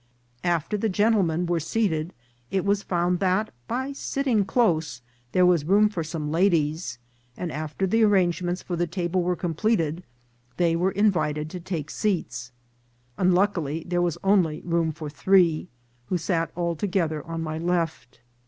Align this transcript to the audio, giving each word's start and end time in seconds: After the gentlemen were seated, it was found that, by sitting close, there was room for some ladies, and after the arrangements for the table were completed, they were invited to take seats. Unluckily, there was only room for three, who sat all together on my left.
After 0.43 0.77
the 0.79 0.89
gentlemen 0.89 1.45
were 1.45 1.59
seated, 1.59 2.11
it 2.49 2.65
was 2.65 2.81
found 2.81 3.19
that, 3.19 3.53
by 3.67 3.91
sitting 3.93 4.45
close, 4.45 5.03
there 5.31 5.45
was 5.45 5.63
room 5.63 5.89
for 5.89 6.03
some 6.03 6.31
ladies, 6.31 6.97
and 7.37 7.51
after 7.51 7.85
the 7.85 8.01
arrangements 8.03 8.63
for 8.63 8.75
the 8.75 8.87
table 8.87 9.21
were 9.21 9.35
completed, 9.35 10.01
they 10.57 10.75
were 10.75 10.89
invited 10.89 11.51
to 11.51 11.59
take 11.59 11.91
seats. 11.91 12.51
Unluckily, 13.19 13.83
there 13.87 14.01
was 14.01 14.17
only 14.23 14.61
room 14.65 14.91
for 14.91 15.07
three, 15.07 15.67
who 16.07 16.17
sat 16.17 16.49
all 16.55 16.75
together 16.75 17.23
on 17.27 17.43
my 17.43 17.59
left. 17.59 18.21